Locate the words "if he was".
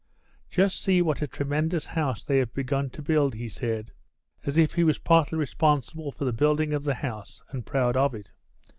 4.57-4.97